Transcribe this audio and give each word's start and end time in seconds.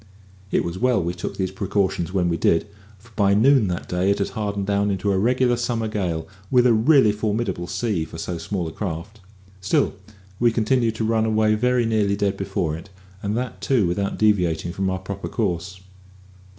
It 0.49 0.63
was 0.65 0.79
well 0.79 0.99
we 0.99 1.13
took 1.13 1.37
these 1.37 1.51
precautions 1.51 2.11
when 2.11 2.27
we 2.27 2.35
did, 2.35 2.65
for 2.97 3.11
by 3.15 3.35
noon 3.35 3.67
that 3.67 3.87
day 3.87 4.09
it 4.09 4.17
had 4.17 4.29
hardened 4.29 4.65
down 4.65 4.89
into 4.89 5.11
a 5.11 5.17
regular 5.19 5.55
summer 5.55 5.87
gale, 5.87 6.27
with 6.49 6.65
a 6.65 6.73
really 6.73 7.11
formidable 7.11 7.67
sea 7.67 8.03
for 8.03 8.17
so 8.17 8.39
small 8.39 8.67
a 8.67 8.71
craft. 8.71 9.19
Still, 9.59 9.93
we 10.39 10.51
continued 10.51 10.95
to 10.95 11.03
run 11.05 11.25
away 11.25 11.53
very 11.53 11.85
nearly 11.85 12.15
dead 12.15 12.35
before 12.35 12.75
it, 12.75 12.89
and 13.21 13.37
that 13.37 13.61
too 13.61 13.85
without 13.85 14.17
deviating 14.17 14.71
from 14.73 14.89
our 14.89 14.97
proper 14.97 15.27
course. 15.27 15.81